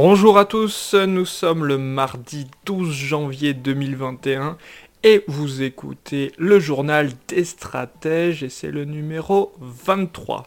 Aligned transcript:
Bonjour 0.00 0.38
à 0.38 0.44
tous, 0.44 0.94
nous 0.94 1.24
sommes 1.24 1.64
le 1.64 1.76
mardi 1.76 2.46
12 2.66 2.92
janvier 2.94 3.52
2021 3.52 4.56
et 5.02 5.24
vous 5.26 5.62
écoutez 5.62 6.30
le 6.38 6.60
journal 6.60 7.10
des 7.26 7.44
stratèges 7.44 8.44
et 8.44 8.48
c'est 8.48 8.70
le 8.70 8.84
numéro 8.84 9.52
23. 9.58 10.44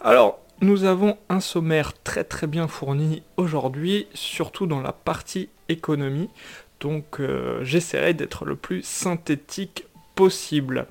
Alors, 0.00 0.38
nous 0.60 0.84
avons 0.84 1.18
un 1.28 1.40
sommaire 1.40 2.00
très 2.04 2.22
très 2.22 2.46
bien 2.46 2.68
fourni 2.68 3.24
aujourd'hui, 3.36 4.06
surtout 4.14 4.68
dans 4.68 4.80
la 4.80 4.92
partie 4.92 5.48
économie, 5.68 6.30
donc 6.78 7.18
euh, 7.18 7.64
j'essaierai 7.64 8.14
d'être 8.14 8.44
le 8.44 8.54
plus 8.54 8.84
synthétique 8.84 9.84
possible. 10.14 10.86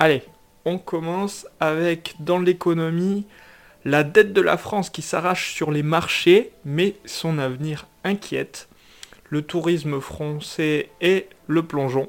Allez, 0.00 0.24
on 0.64 0.78
commence 0.78 1.46
avec 1.60 2.16
dans 2.18 2.40
l'économie 2.40 3.24
la 3.84 4.04
dette 4.04 4.32
de 4.32 4.40
la 4.40 4.56
France 4.56 4.90
qui 4.90 5.02
s'arrache 5.02 5.52
sur 5.52 5.70
les 5.70 5.82
marchés, 5.82 6.52
mais 6.64 6.96
son 7.04 7.38
avenir 7.38 7.86
inquiète. 8.04 8.68
Le 9.28 9.42
tourisme 9.42 10.00
français 10.00 10.90
et 11.00 11.28
le 11.46 11.62
plongeon. 11.62 12.08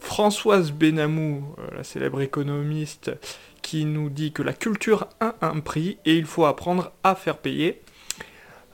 Françoise 0.00 0.72
Benamou, 0.72 1.54
euh, 1.58 1.76
la 1.76 1.84
célèbre 1.84 2.20
économiste, 2.20 3.10
qui 3.62 3.84
nous 3.84 4.10
dit 4.10 4.32
que 4.32 4.42
la 4.42 4.52
culture 4.52 5.08
a 5.20 5.34
un 5.40 5.60
prix 5.60 5.98
et 6.04 6.16
il 6.16 6.24
faut 6.24 6.46
apprendre 6.46 6.92
à 7.04 7.14
faire 7.14 7.38
payer. 7.38 7.80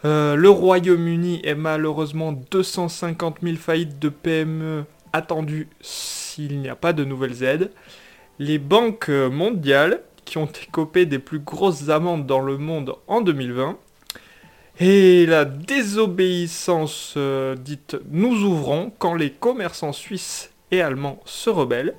Euh, 0.05 0.37
le 0.37 0.51
Royaume-Uni 0.51 1.41
est 1.45 1.55
malheureusement 1.55 2.33
250 2.33 3.39
000 3.43 3.57
faillites 3.57 3.99
de 3.99 4.09
PME 4.11 4.85
attendues 5.13 5.69
s'il 5.81 6.61
n'y 6.61 6.69
a 6.69 6.77
pas 6.77 6.93
de 6.93 7.05
nouvelles 7.05 7.43
aides. 7.43 7.71
Les 8.39 8.59
banques 8.59 9.09
mondiales 9.09 10.03
qui 10.25 10.39
ont 10.39 10.47
écopé 10.47 11.07
des 11.07 11.19
plus 11.19 11.39
grosses 11.39 11.89
amendes 11.89 12.27
dans 12.27 12.41
le 12.41 12.59
monde 12.59 12.97
en 13.07 13.21
2020. 13.21 13.77
Et 14.81 15.27
la 15.27 15.45
désobéissance 15.45 17.15
euh, 17.17 17.55
dite 17.55 17.97
nous 18.11 18.43
ouvrons 18.43 18.93
quand 18.99 19.15
les 19.15 19.31
commerçants 19.31 19.93
suisses 19.93 20.51
et 20.73 20.83
allemands 20.83 21.21
se 21.25 21.49
rebellent. 21.49 21.95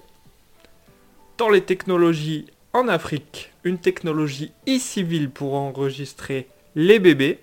Dans 1.38 1.50
les 1.50 1.62
technologies 1.62 2.48
en 2.74 2.90
Afrique, 2.90 3.54
une 3.64 3.78
technologie 3.78 4.52
e-civile 4.68 5.30
pour 5.30 5.56
enregistrer 5.56 6.48
les 6.76 7.00
bébés. 7.00 7.40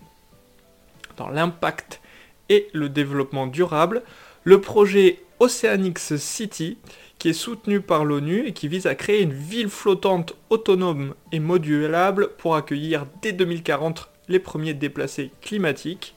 Dans 1.17 1.29
l'impact 1.29 2.01
et 2.49 2.69
le 2.75 2.91
développement 2.91 3.47
durable, 3.47 4.03
le 4.45 4.61
projet 4.61 5.21
Oceanix 5.41 6.17
City 6.17 6.79
qui 7.23 7.29
est 7.29 7.35
soutenu 7.35 7.81
par 7.81 8.05
l'ONU 8.05 8.49
et 8.49 8.53
qui 8.53 8.67
vise 8.67 8.89
à 8.89 8.97
créer 8.97 9.23
une 9.23 9.33
ville 9.33 9.69
flottante 9.69 10.35
autonome 10.51 11.15
et 11.31 11.39
modulable 11.39 12.31
pour 12.37 12.57
accueillir 12.57 13.07
dès 13.23 13.31
2040 13.31 14.11
les 14.27 14.41
premiers 14.41 14.75
déplacés 14.75 15.31
climatiques. 15.41 16.17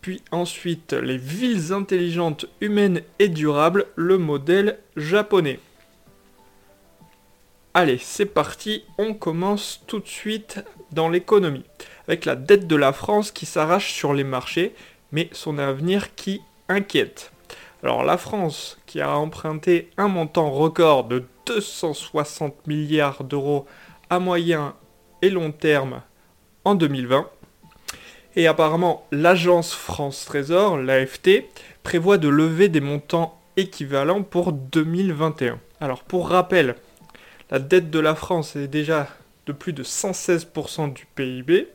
Puis 0.00 0.22
ensuite 0.30 0.94
les 0.94 1.18
villes 1.18 1.74
intelligentes 1.74 2.46
humaines 2.62 3.02
et 3.18 3.28
durables, 3.28 3.84
le 3.94 4.16
modèle 4.16 4.78
japonais. 4.96 5.60
Allez, 7.74 7.98
c'est 7.98 8.24
parti, 8.24 8.84
on 8.96 9.12
commence 9.12 9.82
tout 9.86 10.00
de 10.00 10.08
suite 10.08 10.64
dans 10.92 11.10
l'économie, 11.10 11.66
avec 12.08 12.24
la 12.24 12.36
dette 12.36 12.66
de 12.66 12.76
la 12.76 12.94
France 12.94 13.30
qui 13.30 13.44
s'arrache 13.44 13.92
sur 13.92 14.14
les 14.14 14.24
marchés, 14.24 14.74
mais 15.12 15.28
son 15.32 15.58
avenir 15.58 16.14
qui 16.14 16.40
inquiète. 16.70 17.33
Alors 17.84 18.02
la 18.02 18.16
France, 18.16 18.78
qui 18.86 19.02
a 19.02 19.14
emprunté 19.14 19.90
un 19.98 20.08
montant 20.08 20.50
record 20.50 21.04
de 21.04 21.24
260 21.44 22.66
milliards 22.66 23.24
d'euros 23.24 23.66
à 24.08 24.18
moyen 24.20 24.74
et 25.20 25.28
long 25.28 25.52
terme 25.52 26.00
en 26.64 26.76
2020, 26.76 27.28
et 28.36 28.46
apparemment 28.46 29.06
l'agence 29.12 29.74
France 29.74 30.24
Trésor, 30.24 30.78
l'AFT, 30.78 31.44
prévoit 31.82 32.16
de 32.16 32.28
lever 32.28 32.70
des 32.70 32.80
montants 32.80 33.38
équivalents 33.58 34.22
pour 34.22 34.54
2021. 34.54 35.60
Alors 35.78 36.04
pour 36.04 36.30
rappel, 36.30 36.76
la 37.50 37.58
dette 37.58 37.90
de 37.90 37.98
la 37.98 38.14
France 38.14 38.56
est 38.56 38.66
déjà 38.66 39.08
de 39.44 39.52
plus 39.52 39.74
de 39.74 39.84
116% 39.84 40.94
du 40.94 41.04
PIB, 41.14 41.68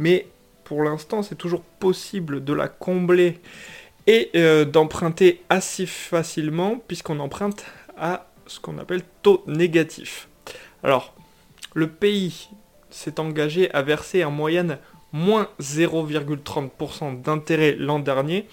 mais 0.00 0.26
pour 0.64 0.82
l'instant 0.82 1.22
c'est 1.22 1.36
toujours 1.36 1.62
possible 1.62 2.42
de 2.42 2.52
la 2.52 2.66
combler 2.66 3.38
et 4.06 4.30
euh, 4.36 4.64
d'emprunter 4.64 5.42
assez 5.48 5.86
facilement 5.86 6.82
puisqu'on 6.86 7.20
emprunte 7.20 7.64
à 7.96 8.26
ce 8.46 8.60
qu'on 8.60 8.78
appelle 8.78 9.02
taux 9.22 9.42
négatif. 9.46 10.28
Alors, 10.82 11.14
le 11.74 11.88
pays 11.88 12.48
s'est 12.90 13.18
engagé 13.18 13.70
à 13.72 13.82
verser 13.82 14.24
en 14.24 14.30
moyenne 14.30 14.78
moins 15.12 15.48
0,30% 15.60 17.22
d'intérêt 17.22 17.76
l'an 17.78 17.98
dernier 17.98 18.46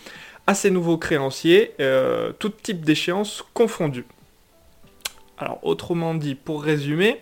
à 0.48 0.54
ses 0.54 0.72
nouveaux 0.72 0.98
créanciers, 0.98 1.74
euh, 1.80 2.32
tout 2.38 2.50
type 2.50 2.84
d'échéance 2.84 3.44
confondues. 3.54 4.06
Alors, 5.38 5.60
autrement 5.64 6.14
dit, 6.14 6.36
pour 6.36 6.64
résumer, 6.64 7.22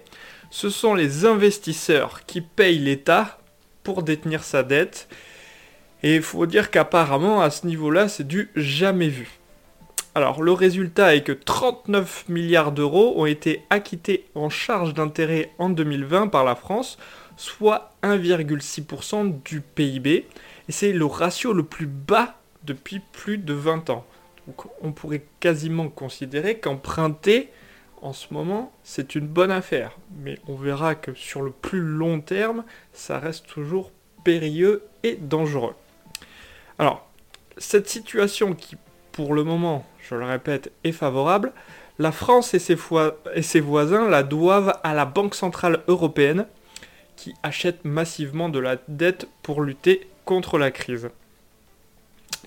ce 0.52 0.70
sont 0.70 0.94
les 0.94 1.26
investisseurs 1.26 2.26
qui 2.26 2.42
payent 2.42 2.80
l'État 2.80 3.40
pour 3.84 4.04
détenir 4.04 4.44
sa 4.44 4.64
dette 4.64 5.08
et 6.02 6.16
il 6.16 6.22
faut 6.22 6.46
dire 6.46 6.72
qu'apparemment, 6.72 7.42
à 7.42 7.50
ce 7.50 7.68
niveau-là, 7.68 8.08
c'est 8.08 8.28
du 8.28 8.50
jamais 8.56 9.10
vu. 9.10 9.40
Alors, 10.16 10.42
le 10.42 10.52
résultat 10.54 11.16
est 11.16 11.24
que 11.24 11.32
39 11.32 12.26
milliards 12.30 12.72
d'euros 12.72 13.14
ont 13.18 13.26
été 13.26 13.64
acquittés 13.70 14.26
en 14.34 14.50
charge 14.50 14.94
d'intérêt 14.94 15.52
en 15.60 15.70
2020 15.70 16.28
par 16.28 16.44
la 16.44 16.56
France, 16.56 16.98
soit 17.38 17.92
1,6% 18.04 19.44
du 19.44 19.62
PIB. 19.62 20.26
Et 20.68 20.72
c'est 20.72 20.94
le 20.94 21.06
ratio 21.06 21.54
le 21.54 21.64
plus 21.64 21.86
bas 21.86 22.36
depuis 22.64 23.02
plus 23.12 23.38
de 23.38 23.54
20 23.54 23.90
ans. 23.90 24.06
Donc, 24.48 24.66
on 24.82 24.92
pourrait 24.92 25.26
quasiment 25.40 25.90
considérer 25.90 26.58
qu'emprunter 26.58 27.50
en 28.02 28.14
ce 28.14 28.34
moment, 28.34 28.72
c'est 28.84 29.16
une 29.16 29.28
bonne 29.28 29.52
affaire. 29.52 29.98
Mais 30.24 30.40
on 30.48 30.56
verra 30.56 30.96
que 30.96 31.14
sur 31.14 31.42
le 31.42 31.52
plus 31.52 31.82
long 31.82 32.22
terme, 32.22 32.64
ça 32.94 33.20
reste 33.20 33.48
toujours 33.48 33.92
périlleux 34.24 34.84
et 35.04 35.16
dangereux. 35.16 35.76
Alors, 36.80 37.06
cette 37.58 37.90
situation 37.90 38.56
qui, 38.56 38.78
pour 39.12 39.34
le 39.34 39.44
moment, 39.44 39.86
je 40.00 40.16
le 40.16 40.26
répète, 40.26 40.72
est 40.86 40.94
favorable, 40.94 41.52
la 42.00 42.14
France 42.14 42.54
et 42.54 42.60
ses, 42.60 43.60
voisins 43.60 44.10
la 44.10 44.24
doivent 44.24 44.80
à 44.84 44.94
la 44.94 45.06
Banque 45.06 45.36
Centrale 45.36 45.84
Européenne, 45.90 46.48
qui 47.18 47.34
achète 47.44 47.84
massivement 47.84 48.48
de 48.48 48.60
la 48.60 48.78
dette 48.88 49.28
pour 49.44 49.62
lutter 49.62 50.08
contre 50.24 50.58
la 50.58 50.72
crise. 50.72 51.10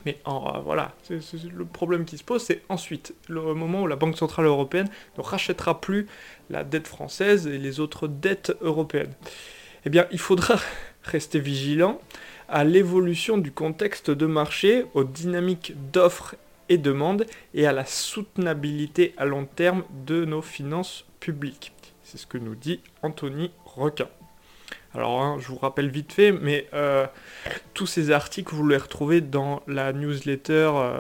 Mais 0.07 0.19
euh, 0.27 0.59
voilà, 0.65 0.93
le 1.11 1.65
problème 1.67 2.07
qui 2.07 2.17
se 2.17 2.25
pose, 2.25 2.43
c'est 2.43 2.63
ensuite 2.71 3.15
le 3.29 3.43
moment 3.53 3.83
où 3.83 3.87
la 3.87 3.97
Banque 3.97 4.17
Centrale 4.17 4.47
Européenne 4.47 4.89
ne 5.19 5.23
rachètera 5.23 5.83
plus 5.83 6.07
la 6.49 6.65
dette 6.65 6.89
française 6.89 7.47
et 7.47 7.59
les 7.59 7.79
autres 7.79 8.09
dettes 8.09 8.57
européennes. 8.63 9.13
Eh 9.85 9.91
bien, 9.91 10.07
il 10.11 10.19
faudra 10.19 10.59
rester 11.03 11.39
vigilant 11.39 12.01
à 12.53 12.65
l'évolution 12.65 13.39
du 13.39 13.51
contexte 13.51 14.11
de 14.11 14.27
marché, 14.27 14.85
aux 14.93 15.05
dynamiques 15.05 15.73
d'offres 15.91 16.37
et 16.69 16.77
demandes 16.77 17.25
et 17.55 17.67
à 17.67 17.73
la 17.73 17.87
soutenabilité 17.87 19.15
à 19.17 19.25
long 19.25 19.47
terme 19.47 19.85
de 20.07 20.27
nos 20.27 20.43
finances 20.43 21.07
publiques. 21.19 21.73
C'est 22.03 22.19
ce 22.19 22.27
que 22.27 22.37
nous 22.37 22.55
dit 22.55 22.81
Anthony 23.03 23.51
Requin. 23.65 24.09
Alors, 24.95 25.23
hein, 25.23 25.39
je 25.41 25.49
vous 25.49 25.57
rappelle 25.57 25.89
vite 25.89 26.13
fait, 26.13 26.31
mais 26.31 26.69
euh, 26.75 27.07
tous 27.73 27.87
ces 27.87 28.11
articles, 28.11 28.55
vous 28.55 28.69
les 28.69 28.77
retrouvez 28.77 29.23
dans 29.23 29.63
la 29.67 29.95
newsletter, 29.95 30.71
euh, 30.75 30.99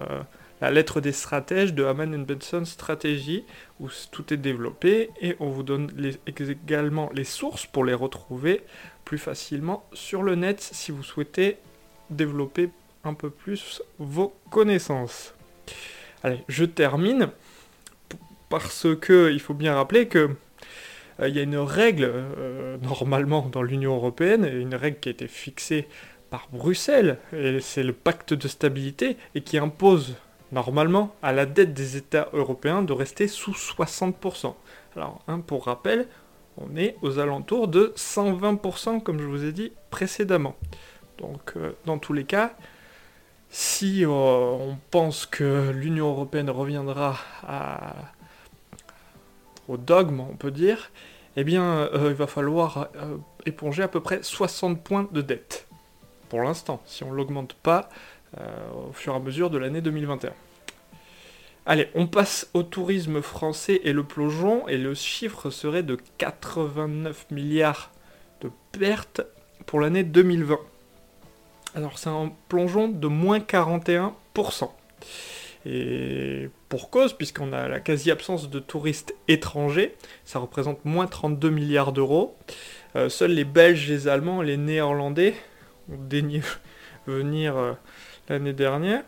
la 0.62 0.70
lettre 0.70 1.00
des 1.00 1.11
stratèges 1.11 1.75
de 1.75 1.85
Haman 1.85 2.25
Benson 2.25 2.64
Stratégie, 2.64 3.43
où 3.81 3.88
tout 4.12 4.32
est 4.32 4.37
développé, 4.37 5.11
et 5.20 5.35
on 5.41 5.49
vous 5.49 5.64
donne 5.64 5.91
également 6.25 7.11
les 7.12 7.25
sources 7.25 7.67
pour 7.67 7.85
les 7.85 7.94
retrouver 7.94 8.62
plus 9.05 9.19
facilement 9.19 9.85
sur 9.93 10.23
le 10.23 10.37
net 10.37 10.61
si 10.61 10.93
vous 10.93 11.03
souhaitez 11.03 11.56
développer 12.11 12.70
un 13.03 13.14
peu 13.14 13.29
plus 13.29 13.82
vos 13.99 14.37
connaissances. 14.53 15.35
Allez, 16.23 16.44
je 16.47 16.64
termine 16.64 17.31
parce 18.49 18.87
que 19.00 19.32
il 19.32 19.41
faut 19.41 19.55
bien 19.55 19.75
rappeler 19.75 20.06
que 20.06 20.31
euh, 21.19 21.29
il 21.29 21.35
y 21.35 21.41
a 21.41 21.43
une 21.43 21.56
règle 21.56 22.09
euh, 22.09 22.76
normalement 22.82 23.49
dans 23.50 23.64
l'Union 23.64 23.97
européenne, 23.97 24.44
une 24.44 24.76
règle 24.76 25.00
qui 25.00 25.09
a 25.09 25.12
été 25.12 25.26
fixée 25.26 25.88
par 26.31 26.47
Bruxelles, 26.53 27.19
et 27.32 27.59
c'est 27.59 27.82
le 27.82 27.93
pacte 27.93 28.32
de 28.32 28.47
stabilité, 28.47 29.17
et 29.35 29.41
qui 29.41 29.59
impose 29.59 30.14
normalement 30.52 31.14
à 31.22 31.32
la 31.32 31.46
dette 31.46 31.75
des 31.75 31.96
États 31.96 32.28
européens 32.32 32.82
de 32.82 32.93
rester 32.93 33.26
sous 33.26 33.52
60%. 33.52 34.54
Alors, 34.96 35.22
hein, 35.26 35.40
pour 35.40 35.64
rappel, 35.64 36.06
on 36.58 36.76
est 36.76 36.96
aux 37.02 37.19
alentours 37.19 37.69
de 37.69 37.93
120%, 37.96 39.02
comme 39.02 39.19
je 39.19 39.25
vous 39.25 39.44
ai 39.44 39.52
dit 39.52 39.72
précédemment. 39.90 40.54
Donc, 41.19 41.52
euh, 41.56 41.72
dans 41.87 41.99
tous 41.99 42.12
les 42.12 42.25
cas, 42.25 42.54
si 43.49 44.04
euh, 44.04 44.08
on 44.08 44.76
pense 44.90 45.26
que 45.26 45.70
l'Union 45.70 46.10
européenne 46.10 46.50
reviendra 46.50 47.16
au 49.69 49.76
dogme, 49.76 50.20
on 50.20 50.37
peut 50.37 50.50
dire, 50.50 50.90
eh 51.37 51.44
bien, 51.44 51.64
euh, 51.64 52.08
il 52.08 52.14
va 52.14 52.26
falloir 52.26 52.88
éponger 53.46 53.82
à 53.82 53.88
peu 53.88 54.00
près 54.00 54.22
60 54.22 54.82
points 54.82 55.08
de 55.12 55.22
dette. 55.22 55.69
Pour 56.28 56.43
l'instant, 56.43 56.82
si 56.87 57.04
on 57.04 57.10
ne 57.10 57.16
l'augmente 57.16 57.54
pas 57.54 57.88
au 58.38 58.93
fur 58.93 59.12
et 59.12 59.17
à 59.17 59.19
mesure 59.19 59.50
de 59.50 59.58
l'année 59.58 59.81
2021. 59.81 60.32
Allez, 61.64 61.88
on 61.94 62.08
passe 62.08 62.50
au 62.55 62.64
tourisme 62.64 63.23
français 63.23 63.81
et 63.84 63.93
le 63.93 64.02
plongeon, 64.02 64.67
et 64.67 64.76
le 64.76 64.94
chiffre 64.94 65.50
serait 65.50 65.84
de 65.84 65.96
89 66.19 67.26
milliards 67.31 67.93
de 68.40 68.50
pertes 68.73 69.20
pour 69.67 69.79
l'année 69.79 70.02
2020. 70.02 70.58
Alors 71.75 71.99
c'est 71.99 72.11
un 72.11 72.32
plongeon 72.49 72.88
de 72.88 73.06
moins 73.06 73.38
41%. 73.38 74.12
Et 75.64 76.50
pour 76.69 76.90
cause, 76.90 77.12
puisqu'on 77.12 77.52
a 77.52 77.69
la 77.69 77.78
quasi-absence 77.78 78.50
de 78.50 78.58
touristes 78.58 79.14
étrangers, 79.28 79.94
ça 80.25 80.40
représente 80.40 80.85
moins 80.85 81.06
32 81.06 81.50
milliards 81.50 81.93
d'euros. 81.93 82.37
Euh, 82.96 83.08
seuls 83.08 83.31
les 83.31 83.44
Belges, 83.44 83.88
les 83.88 84.08
Allemands, 84.08 84.43
les 84.43 84.56
Néerlandais 84.56 85.35
ont 85.90 85.96
daigné 85.96 86.43
venir 87.06 87.56
euh, 87.56 87.73
l'année 88.32 88.52
dernière. 88.52 89.05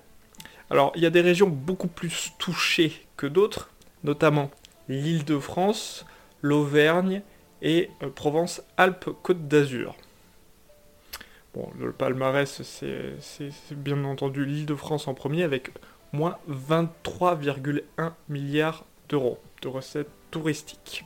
Alors, 0.71 0.93
il 0.95 1.03
y 1.03 1.07
a 1.07 1.11
des 1.11 1.21
régions 1.21 1.49
beaucoup 1.49 1.89
plus 1.89 2.33
touchées 2.39 2.93
que 3.17 3.27
d'autres, 3.27 3.71
notamment 4.05 4.51
l'île 4.89 5.25
de 5.25 5.39
France, 5.39 6.07
l'Auvergne 6.43 7.23
et 7.63 7.91
euh, 8.03 8.11
Provence-Alpes-Côte 8.11 9.49
d'Azur. 9.49 9.97
Bon, 11.55 11.71
le 11.79 11.93
palmarès, 11.93 12.63
c'est 12.63 13.15
bien 13.71 14.05
entendu 14.05 14.45
l'île 14.45 14.67
de 14.67 14.75
France 14.75 15.07
en 15.09 15.15
premier 15.15 15.45
avec 15.45 15.71
moins 16.13 16.37
23,1 16.51 17.83
milliards 18.29 18.85
d'euros 19.09 19.39
de 19.63 19.69
recettes 19.69 20.11
touristiques. 20.31 21.05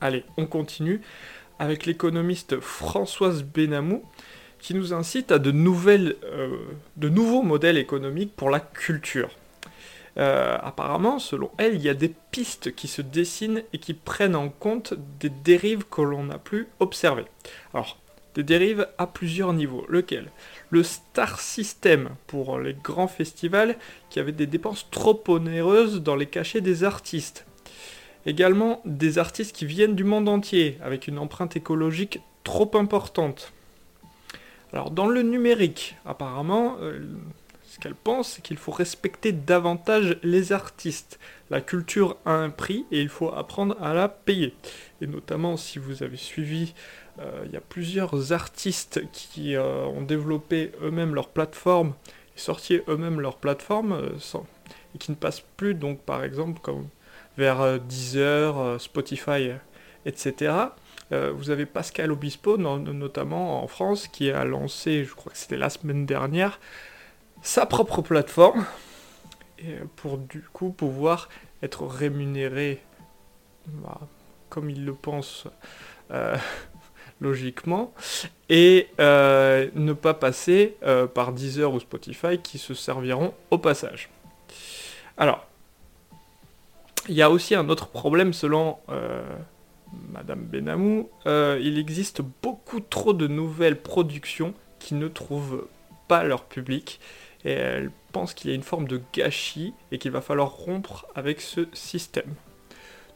Allez, 0.00 0.24
on 0.36 0.46
continue 0.46 1.02
avec 1.58 1.86
l'économiste 1.86 2.60
Françoise 2.60 3.42
Benamou 3.42 4.04
qui 4.64 4.72
nous 4.72 4.94
incite 4.94 5.30
à 5.30 5.38
de, 5.38 5.50
nouvelles, 5.50 6.16
euh, 6.24 6.56
de 6.96 7.10
nouveaux 7.10 7.42
modèles 7.42 7.76
économiques 7.76 8.34
pour 8.34 8.48
la 8.48 8.60
culture. 8.60 9.28
Euh, 10.16 10.56
apparemment, 10.62 11.18
selon 11.18 11.50
elle, 11.58 11.74
il 11.74 11.82
y 11.82 11.90
a 11.90 11.94
des 11.94 12.10
pistes 12.30 12.74
qui 12.74 12.88
se 12.88 13.02
dessinent 13.02 13.62
et 13.74 13.78
qui 13.78 13.92
prennent 13.92 14.34
en 14.34 14.48
compte 14.48 14.94
des 15.20 15.28
dérives 15.28 15.84
que 15.84 16.00
l'on 16.00 16.24
n'a 16.24 16.38
plus 16.38 16.66
observées. 16.80 17.26
Alors, 17.74 17.98
des 18.34 18.42
dérives 18.42 18.88
à 18.96 19.06
plusieurs 19.06 19.52
niveaux. 19.52 19.84
Lequel? 19.86 20.30
Le 20.70 20.82
star 20.82 21.40
system 21.40 22.08
pour 22.26 22.58
les 22.58 22.72
grands 22.72 23.06
festivals 23.06 23.76
qui 24.08 24.18
avaient 24.18 24.32
des 24.32 24.46
dépenses 24.46 24.88
trop 24.90 25.22
onéreuses 25.28 26.02
dans 26.02 26.16
les 26.16 26.26
cachets 26.26 26.62
des 26.62 26.84
artistes. 26.84 27.44
Également 28.24 28.80
des 28.86 29.18
artistes 29.18 29.54
qui 29.54 29.66
viennent 29.66 29.94
du 29.94 30.04
monde 30.04 30.30
entier 30.30 30.78
avec 30.82 31.06
une 31.06 31.18
empreinte 31.18 31.54
écologique 31.54 32.20
trop 32.44 32.70
importante. 32.78 33.53
Alors 34.74 34.90
dans 34.90 35.06
le 35.06 35.22
numérique, 35.22 35.94
apparemment, 36.04 36.78
euh, 36.80 36.98
ce 37.62 37.78
qu'elle 37.78 37.94
pense, 37.94 38.32
c'est 38.32 38.42
qu'il 38.42 38.56
faut 38.56 38.72
respecter 38.72 39.30
davantage 39.30 40.18
les 40.24 40.52
artistes. 40.52 41.20
La 41.48 41.60
culture 41.60 42.16
a 42.24 42.32
un 42.32 42.50
prix 42.50 42.84
et 42.90 43.00
il 43.00 43.08
faut 43.08 43.32
apprendre 43.32 43.80
à 43.80 43.94
la 43.94 44.08
payer. 44.08 44.52
Et 45.00 45.06
notamment 45.06 45.56
si 45.56 45.78
vous 45.78 46.02
avez 46.02 46.16
suivi, 46.16 46.74
euh, 47.20 47.44
il 47.46 47.52
y 47.52 47.56
a 47.56 47.60
plusieurs 47.60 48.32
artistes 48.32 49.02
qui 49.12 49.54
euh, 49.54 49.84
ont 49.84 50.02
développé 50.02 50.72
eux-mêmes 50.82 51.14
leur 51.14 51.28
plateforme 51.28 51.94
et 52.36 52.40
sorti 52.40 52.80
eux-mêmes 52.88 53.20
leur 53.20 53.36
plateforme 53.36 53.96
et 54.92 54.98
qui 54.98 55.12
ne 55.12 55.16
passent 55.16 55.44
plus 55.56 55.74
donc 55.74 56.00
par 56.00 56.24
exemple 56.24 56.60
comme 56.60 56.88
vers 57.38 57.78
Deezer, 57.78 58.80
Spotify, 58.80 59.50
etc. 60.04 60.52
Euh, 61.12 61.32
vous 61.34 61.50
avez 61.50 61.66
Pascal 61.66 62.10
Obispo, 62.12 62.56
notamment 62.56 63.62
en 63.62 63.66
France, 63.66 64.08
qui 64.08 64.30
a 64.30 64.44
lancé, 64.44 65.04
je 65.04 65.14
crois 65.14 65.32
que 65.32 65.38
c'était 65.38 65.56
la 65.56 65.70
semaine 65.70 66.06
dernière, 66.06 66.58
sa 67.42 67.66
propre 67.66 68.02
plateforme, 68.02 68.64
pour 69.96 70.18
du 70.18 70.42
coup 70.52 70.70
pouvoir 70.70 71.28
être 71.62 71.86
rémunéré 71.86 72.82
bah, 73.66 74.00
comme 74.50 74.68
il 74.68 74.84
le 74.84 74.92
pense 74.92 75.46
euh, 76.10 76.36
logiquement, 77.20 77.92
et 78.48 78.88
euh, 78.98 79.70
ne 79.74 79.92
pas 79.92 80.14
passer 80.14 80.76
par 81.14 81.32
Deezer 81.32 81.72
ou 81.72 81.80
Spotify 81.80 82.38
qui 82.38 82.58
se 82.58 82.74
serviront 82.74 83.34
au 83.50 83.58
passage. 83.58 84.10
Alors, 85.16 85.46
il 87.08 87.14
y 87.14 87.22
a 87.22 87.30
aussi 87.30 87.54
un 87.54 87.68
autre 87.68 87.88
problème 87.88 88.32
selon 88.32 88.78
Madame 90.12 90.44
Benamou, 90.44 91.08
euh, 91.26 91.58
il 91.62 91.78
existe 91.78 92.22
beaucoup 92.42 92.80
trop 92.80 93.12
de 93.12 93.26
nouvelles 93.26 93.80
productions 93.80 94.54
qui 94.78 94.94
ne 94.94 95.08
trouvent 95.08 95.66
pas 96.08 96.24
leur 96.24 96.44
public 96.44 97.00
et 97.44 97.52
elle 97.52 97.90
pense 98.12 98.34
qu'il 98.34 98.50
y 98.50 98.52
a 98.52 98.56
une 98.56 98.62
forme 98.62 98.88
de 98.88 99.00
gâchis 99.12 99.74
et 99.92 99.98
qu'il 99.98 100.10
va 100.10 100.20
falloir 100.20 100.50
rompre 100.50 101.06
avec 101.14 101.40
ce 101.40 101.66
système. 101.72 102.34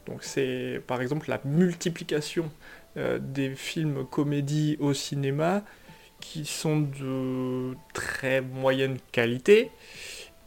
Donc 0.05 0.23
c'est 0.23 0.81
par 0.87 1.01
exemple 1.01 1.29
la 1.29 1.39
multiplication 1.45 2.51
euh, 2.97 3.19
des 3.21 3.55
films 3.55 4.05
comédies 4.05 4.77
au 4.79 4.93
cinéma 4.93 5.63
qui 6.19 6.45
sont 6.45 6.79
de 6.79 7.75
très 7.93 8.41
moyenne 8.41 8.97
qualité 9.11 9.71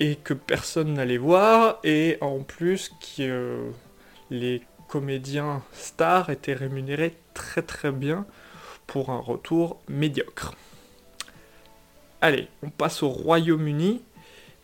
et 0.01 0.17
que 0.17 0.35
personne 0.35 0.95
n'allait 0.95 1.19
voir 1.19 1.79
et 1.85 2.19
en 2.21 2.41
plus 2.41 2.93
qui 3.01 3.23
euh, 3.29 3.71
les 4.31 4.63
comédiens 4.93 5.63
stars 5.73 6.29
étaient 6.29 6.53
rémunérés 6.53 7.17
très 7.33 7.63
très 7.63 7.93
bien 7.93 8.27
pour 8.87 9.09
un 9.09 9.21
retour 9.21 9.81
médiocre. 9.89 10.53
Allez, 12.21 12.49
on 12.63 12.69
passe 12.69 13.03
au 13.03 13.09
Royaume-Uni. 13.09 14.03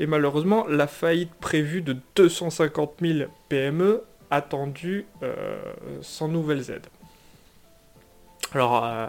Et 0.01 0.07
malheureusement, 0.07 0.67
la 0.67 0.87
faillite 0.87 1.33
prévue 1.41 1.81
de 1.81 1.97
250 2.15 2.97
000 3.01 3.31
PME 3.49 4.05
attendue 4.31 5.07
euh, 5.23 5.57
sans 6.03 6.29
nouvelles 6.29 6.71
aides. 6.71 6.89
Alors, 8.53 8.85
euh, 8.85 9.07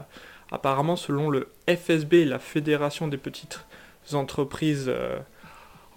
apparemment, 0.54 0.96
selon 0.96 1.30
le 1.30 1.52
FSB, 1.68 2.24
la 2.24 2.40
Fédération 2.40 3.10
des 3.10 3.18
petites 3.18 3.60
entreprises 4.14 4.86
euh, 4.88 5.20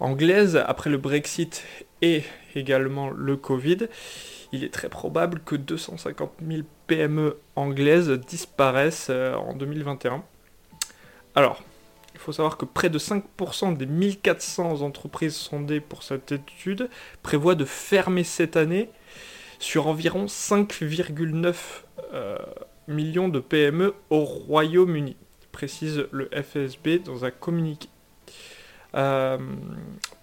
anglaises, 0.01 0.61
après 0.67 0.89
le 0.89 0.97
Brexit 0.97 1.63
et 2.01 2.23
également 2.55 3.09
le 3.09 3.37
Covid, 3.37 3.87
il 4.53 4.63
est 4.63 4.73
très 4.73 4.87
probable 4.87 5.41
que 5.43 5.55
250 5.55 6.31
000 6.47 6.61
PME 6.87 7.37
anglaises 7.55 8.09
disparaissent 8.09 9.07
euh, 9.09 9.33
en 9.33 9.55
2021. 9.55 10.23
Alors, 11.35 11.61
il 12.13 12.19
faut 12.19 12.31
savoir 12.31 12.57
que 12.57 12.65
près 12.65 12.91
de 12.91 12.99
5% 12.99 13.75
des 13.75 13.87
1400 13.87 14.81
entreprises 14.81 15.35
sondées 15.35 15.79
pour 15.79 16.03
cette 16.03 16.31
étude 16.31 16.87
prévoient 17.23 17.55
de 17.55 17.65
fermer 17.65 18.23
cette 18.23 18.55
année 18.55 18.89
sur 19.57 19.87
environ 19.87 20.25
5,9 20.25 21.55
euh, 22.13 22.37
millions 22.87 23.29
de 23.29 23.39
PME 23.39 23.95
au 24.11 24.23
Royaume-Uni, 24.23 25.15
précise 25.51 26.05
le 26.11 26.29
FSB 26.31 26.99
dans 27.03 27.25
un 27.25 27.31
communiqué. 27.31 27.89
Euh, 28.95 29.39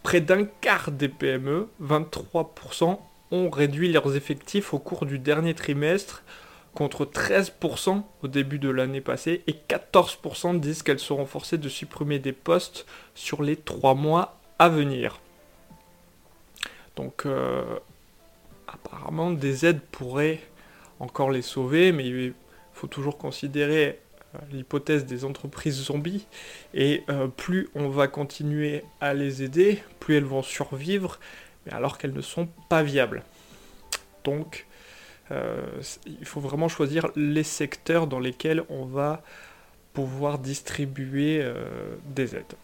près 0.04 0.20
d'un 0.20 0.44
quart 0.44 0.92
des 0.92 1.08
PME, 1.08 1.66
23%, 1.82 3.00
ont 3.30 3.50
réduit 3.50 3.92
leurs 3.92 4.16
effectifs 4.16 4.74
au 4.74 4.78
cours 4.78 5.06
du 5.06 5.18
dernier 5.18 5.54
trimestre 5.54 6.22
contre 6.74 7.04
13% 7.04 8.02
au 8.22 8.28
début 8.28 8.58
de 8.58 8.70
l'année 8.70 9.00
passée 9.00 9.42
et 9.46 9.54
14% 9.68 10.60
disent 10.60 10.82
qu'elles 10.82 11.00
seront 11.00 11.26
forcées 11.26 11.58
de 11.58 11.68
supprimer 11.68 12.18
des 12.18 12.32
postes 12.32 12.86
sur 13.14 13.42
les 13.42 13.56
3 13.56 13.94
mois 13.94 14.38
à 14.58 14.68
venir. 14.68 15.20
Donc 16.96 17.26
euh, 17.26 17.64
apparemment 18.68 19.30
des 19.30 19.66
aides 19.66 19.80
pourraient 19.90 20.40
encore 21.00 21.30
les 21.30 21.42
sauver, 21.42 21.92
mais 21.92 22.06
il 22.06 22.34
faut 22.72 22.86
toujours 22.86 23.18
considérer 23.18 23.98
euh, 24.34 24.38
l'hypothèse 24.52 25.06
des 25.06 25.24
entreprises 25.24 25.82
zombies 25.82 26.26
et 26.74 27.02
euh, 27.08 27.26
plus 27.26 27.68
on 27.74 27.88
va 27.88 28.06
continuer 28.06 28.84
à 29.00 29.14
les 29.14 29.42
aider, 29.42 29.82
plus 29.98 30.16
elles 30.16 30.24
vont 30.24 30.42
survivre 30.42 31.18
mais 31.64 31.72
alors 31.72 31.98
qu'elles 31.98 32.12
ne 32.12 32.20
sont 32.20 32.48
pas 32.68 32.82
viables. 32.82 33.22
Donc, 34.24 34.66
euh, 35.30 35.62
il 36.06 36.26
faut 36.26 36.40
vraiment 36.40 36.68
choisir 36.68 37.08
les 37.16 37.42
secteurs 37.42 38.06
dans 38.06 38.20
lesquels 38.20 38.64
on 38.68 38.84
va 38.84 39.22
pouvoir 39.92 40.38
distribuer 40.38 41.44
des 42.04 42.36
aides. 42.36 42.54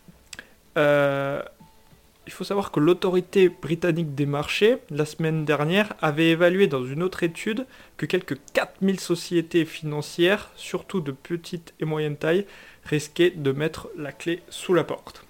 il 2.26 2.32
faut 2.32 2.44
savoir 2.44 2.70
que 2.70 2.78
l'autorité 2.78 3.48
britannique 3.48 4.14
des 4.14 4.26
marchés, 4.26 4.78
la 4.90 5.04
semaine 5.04 5.44
dernière, 5.44 5.94
avait 6.00 6.30
évalué 6.30 6.68
dans 6.68 6.84
une 6.84 7.02
autre 7.02 7.24
étude 7.24 7.66
que 7.96 8.06
quelques 8.06 8.38
4000 8.52 9.00
sociétés 9.00 9.64
financières, 9.64 10.50
surtout 10.54 11.00
de 11.00 11.12
petite 11.12 11.74
et 11.80 11.84
moyenne 11.84 12.16
taille, 12.16 12.46
risquaient 12.84 13.30
de 13.30 13.52
mettre 13.52 13.88
la 13.96 14.12
clé 14.12 14.42
sous 14.48 14.74
la 14.74 14.84
porte. 14.84 15.25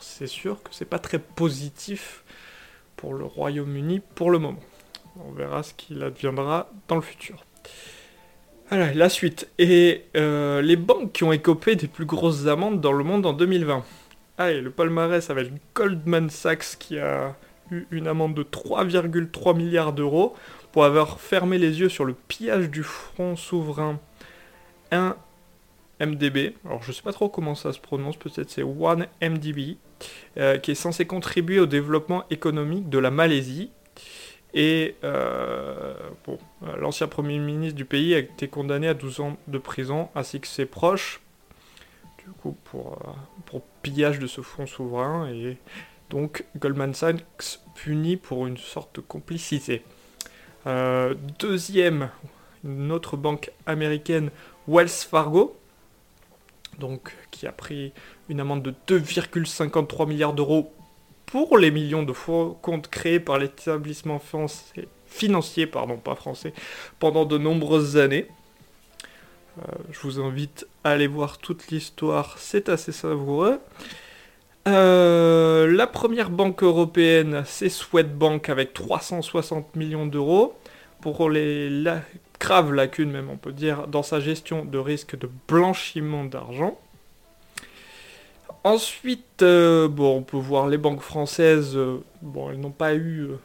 C'est 0.00 0.26
sûr 0.26 0.62
que 0.62 0.70
c'est 0.72 0.84
pas 0.84 0.98
très 0.98 1.18
positif 1.18 2.24
pour 2.96 3.14
le 3.14 3.24
Royaume-Uni 3.24 4.00
pour 4.14 4.30
le 4.30 4.38
moment. 4.38 4.60
On 5.26 5.32
verra 5.32 5.62
ce 5.62 5.74
qu'il 5.74 6.02
adviendra 6.02 6.70
dans 6.86 6.96
le 6.96 7.02
futur. 7.02 7.44
Voilà, 8.68 8.92
la 8.92 9.08
suite. 9.08 9.48
Et 9.58 10.04
euh, 10.16 10.60
les 10.62 10.76
banques 10.76 11.12
qui 11.12 11.24
ont 11.24 11.32
écopé 11.32 11.74
des 11.74 11.88
plus 11.88 12.04
grosses 12.04 12.46
amendes 12.46 12.80
dans 12.80 12.92
le 12.92 13.02
monde 13.02 13.26
en 13.26 13.32
2020. 13.32 13.84
Allez, 14.36 14.60
le 14.60 14.70
palmarès 14.70 15.30
avec 15.30 15.50
Goldman 15.74 16.30
Sachs 16.30 16.76
qui 16.78 16.98
a 16.98 17.34
eu 17.70 17.86
une 17.90 18.06
amende 18.06 18.34
de 18.34 18.42
3,3 18.42 19.56
milliards 19.56 19.92
d'euros 19.92 20.34
pour 20.72 20.84
avoir 20.84 21.18
fermé 21.20 21.58
les 21.58 21.80
yeux 21.80 21.88
sur 21.88 22.04
le 22.04 22.14
pillage 22.14 22.70
du 22.70 22.82
front 22.82 23.36
souverain 23.36 23.98
1 24.92 25.16
MDB. 26.00 26.54
Alors 26.64 26.82
je 26.82 26.92
sais 26.92 27.02
pas 27.02 27.12
trop 27.12 27.28
comment 27.28 27.54
ça 27.54 27.72
se 27.72 27.80
prononce, 27.80 28.16
peut-être 28.16 28.50
c'est 28.50 28.62
1MDB, 28.62 29.76
euh, 30.36 30.58
qui 30.58 30.70
est 30.70 30.76
censé 30.76 31.06
contribuer 31.06 31.58
au 31.58 31.66
développement 31.66 32.24
économique 32.30 32.88
de 32.88 32.98
la 32.98 33.10
Malaisie. 33.10 33.70
Et 34.54 34.96
euh, 35.04 35.94
bon, 36.24 36.38
l'ancien 36.78 37.06
Premier 37.06 37.38
ministre 37.38 37.76
du 37.76 37.84
pays 37.84 38.14
a 38.14 38.18
été 38.18 38.48
condamné 38.48 38.88
à 38.88 38.94
12 38.94 39.20
ans 39.20 39.36
de 39.46 39.58
prison, 39.58 40.08
ainsi 40.14 40.40
que 40.40 40.46
ses 40.46 40.64
proches, 40.64 41.20
du 42.24 42.30
coup, 42.40 42.56
pour, 42.64 42.92
euh, 42.92 43.10
pour 43.46 43.62
pillage 43.82 44.18
de 44.18 44.26
ce 44.26 44.40
fonds 44.40 44.66
souverain. 44.66 45.28
Et 45.30 45.58
donc 46.10 46.44
Goldman 46.56 46.94
Sachs 46.94 47.60
puni 47.74 48.16
pour 48.16 48.46
une 48.46 48.56
sorte 48.56 48.96
de 48.96 49.00
complicité. 49.00 49.82
deuxième, 51.38 52.10
une 52.64 52.92
autre 52.92 53.16
banque 53.16 53.50
américaine, 53.66 54.30
Wells 54.66 54.88
Fargo, 54.88 55.56
donc 56.78 57.12
qui 57.30 57.46
a 57.46 57.52
pris 57.52 57.92
une 58.28 58.40
amende 58.40 58.62
de 58.62 58.98
2,53 58.98 60.08
milliards 60.08 60.32
d'euros 60.32 60.72
pour 61.26 61.58
les 61.58 61.70
millions 61.70 62.02
de 62.02 62.12
faux 62.12 62.58
comptes 62.62 62.88
créés 62.88 63.20
par 63.20 63.38
l'établissement 63.38 64.20
financier, 65.06 65.66
pardon, 65.66 65.96
pas 65.96 66.14
français, 66.14 66.54
pendant 66.98 67.24
de 67.26 67.36
nombreuses 67.36 67.96
années. 67.96 68.28
Euh, 69.58 69.72
je 69.90 70.00
vous 70.00 70.20
invite 70.20 70.66
à 70.84 70.90
aller 70.90 71.06
voir 71.06 71.38
toute 71.38 71.68
l'histoire, 71.68 72.36
c'est 72.38 72.68
assez 72.68 72.92
savoureux. 72.92 73.60
Euh, 74.66 75.66
la 75.74 75.86
première 75.86 76.30
banque 76.30 76.62
européenne, 76.62 77.42
c'est 77.46 77.68
Swedbank 77.68 78.48
avec 78.48 78.72
360 78.74 79.76
millions 79.76 80.06
d'euros 80.06 80.54
pour 81.00 81.30
les 81.30 81.70
grave 82.40 82.72
lacune 82.72 83.10
même 83.10 83.30
on 83.30 83.36
peut 83.36 83.52
dire 83.52 83.86
dans 83.88 84.02
sa 84.02 84.20
gestion 84.20 84.64
de 84.64 84.78
risque 84.78 85.18
de 85.18 85.28
blanchiment 85.48 86.24
d'argent. 86.24 86.78
Ensuite, 88.64 89.42
euh, 89.42 89.88
bon, 89.88 90.18
on 90.18 90.22
peut 90.22 90.36
voir 90.36 90.68
les 90.68 90.78
banques 90.78 91.00
françaises, 91.00 91.76
euh, 91.76 92.02
bon, 92.22 92.50
elles 92.50 92.58
n'ont 92.58 92.70
pas 92.70 92.94
eu 92.94 93.20
euh, 93.20 93.38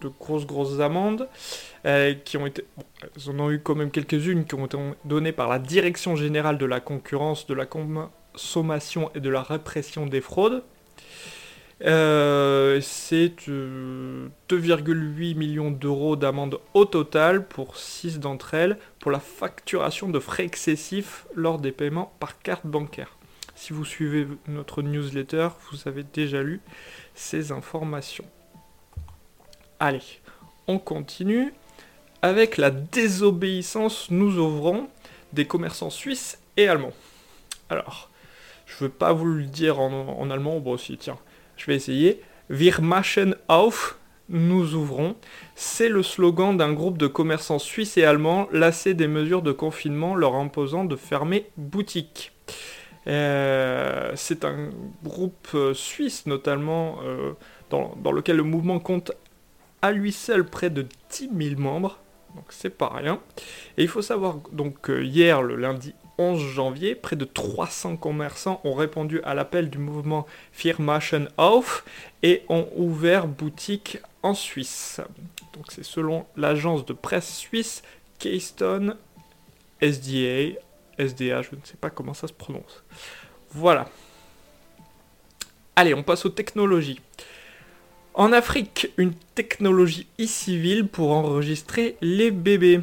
de 0.00 0.08
grosses 0.08 0.46
grosses 0.46 0.80
amendes, 0.80 1.28
qui 2.24 2.36
ont 2.36 2.46
été, 2.46 2.64
elles 3.02 3.30
en 3.30 3.38
ont 3.38 3.50
eu 3.50 3.60
quand 3.60 3.74
même 3.74 3.90
quelques-unes 3.90 4.44
qui 4.44 4.54
ont 4.54 4.66
été 4.66 4.78
données 5.04 5.32
par 5.32 5.48
la 5.48 5.58
Direction 5.58 6.16
générale 6.16 6.58
de 6.58 6.66
la 6.66 6.80
concurrence, 6.80 7.46
de 7.46 7.54
la 7.54 7.66
consommation 7.66 9.10
et 9.14 9.20
de 9.20 9.30
la 9.30 9.42
répression 9.42 10.06
des 10.06 10.20
fraudes. 10.20 10.62
Euh, 11.84 12.80
c'est 12.80 13.48
2,8 13.48 13.50
euh, 13.50 15.34
millions 15.34 15.70
d'euros 15.70 16.16
d'amende 16.16 16.58
au 16.72 16.86
total 16.86 17.46
pour 17.46 17.76
6 17.76 18.18
d'entre 18.18 18.54
elles 18.54 18.78
pour 18.98 19.10
la 19.10 19.20
facturation 19.20 20.08
de 20.08 20.18
frais 20.18 20.44
excessifs 20.44 21.26
lors 21.34 21.58
des 21.58 21.72
paiements 21.72 22.14
par 22.18 22.40
carte 22.40 22.66
bancaire. 22.66 23.16
Si 23.54 23.72
vous 23.72 23.84
suivez 23.84 24.26
notre 24.48 24.82
newsletter, 24.82 25.48
vous 25.70 25.86
avez 25.86 26.02
déjà 26.02 26.42
lu 26.42 26.60
ces 27.14 27.52
informations. 27.52 28.26
Allez, 29.78 30.20
on 30.66 30.78
continue 30.78 31.52
avec 32.22 32.56
la 32.56 32.70
désobéissance, 32.70 34.10
nous 34.10 34.38
ouvrons 34.38 34.88
des 35.32 35.46
commerçants 35.46 35.90
suisses 35.90 36.38
et 36.56 36.68
allemands. 36.68 36.92
Alors, 37.68 38.10
je 38.66 38.74
ne 38.74 38.88
veux 38.88 38.94
pas 38.94 39.12
vous 39.12 39.26
le 39.26 39.44
dire 39.44 39.78
en, 39.80 40.30
allemand, 40.30 40.58
bon 40.60 40.72
aussi, 40.72 40.96
tiens. 40.98 41.18
Je 41.56 41.66
vais 41.66 41.76
essayer. 41.76 42.20
Wir 42.48 42.80
machen 42.80 43.34
auf, 43.48 43.98
nous 44.28 44.74
ouvrons. 44.74 45.16
C'est 45.54 45.88
le 45.88 46.02
slogan 46.02 46.56
d'un 46.56 46.72
groupe 46.72 46.98
de 46.98 47.06
commerçants 47.06 47.58
suisses 47.58 47.96
et 47.96 48.04
allemands 48.04 48.48
lassés 48.52 48.94
des 48.94 49.08
mesures 49.08 49.42
de 49.42 49.52
confinement 49.52 50.14
leur 50.14 50.34
imposant 50.34 50.84
de 50.84 50.96
fermer 50.96 51.50
boutique. 51.56 52.32
Euh, 53.08 54.12
c'est 54.16 54.44
un 54.44 54.70
groupe 55.04 55.48
euh, 55.54 55.74
suisse 55.74 56.26
notamment 56.26 56.98
euh, 57.04 57.34
dans, 57.70 57.94
lequel 58.10 58.36
le 58.36 58.42
mouvement 58.42 58.80
compte 58.80 59.12
à 59.80 59.92
lui 59.92 60.10
seul 60.10 60.44
près 60.44 60.70
de 60.70 60.86
10 61.10 61.30
000 61.36 61.60
membres, 61.60 62.00
donc 62.34 62.46
c'est 62.48 62.76
pas 62.76 62.88
rien. 62.88 63.20
Et 63.76 63.82
il 63.82 63.88
faut 63.88 64.02
savoir 64.02 64.38
donc 64.50 64.80
que 64.80 65.02
hier, 65.02 65.42
le 65.42 65.54
lundi 65.54 65.94
11 66.18 66.40
janvier, 66.40 66.94
près 66.94 67.16
de 67.16 67.24
300 67.24 67.96
commerçants 67.96 68.60
ont 68.64 68.74
répondu 68.74 69.20
à 69.22 69.34
l'appel 69.34 69.70
du 69.70 69.78
mouvement 69.78 70.26
Firmaschen 70.52 71.28
auf 71.36 71.84
et 72.22 72.42
ont 72.48 72.68
ouvert 72.76 73.26
boutique 73.26 73.98
en 74.22 74.34
Suisse. 74.34 75.00
Donc 75.54 75.66
c'est 75.70 75.84
selon 75.84 76.26
l'agence 76.36 76.84
de 76.84 76.92
presse 76.92 77.36
suisse 77.36 77.82
Keystone 78.18 78.96
SDA, 79.80 80.58
SDA, 80.98 81.42
je 81.42 81.54
ne 81.54 81.64
sais 81.64 81.76
pas 81.80 81.90
comment 81.90 82.14
ça 82.14 82.28
se 82.28 82.32
prononce. 82.32 82.82
Voilà. 83.50 83.88
Allez, 85.76 85.94
on 85.94 86.02
passe 86.02 86.24
aux 86.24 86.30
technologies. 86.30 87.00
En 88.14 88.32
Afrique, 88.32 88.90
une 88.96 89.12
technologie 89.34 90.06
e-civil 90.18 90.88
pour 90.88 91.12
enregistrer 91.12 91.96
les 92.00 92.30
bébés. 92.30 92.80